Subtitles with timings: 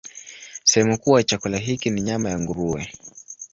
[0.63, 2.91] Sehemu kuu ya chakula hiki ni nyama ya nguruwe.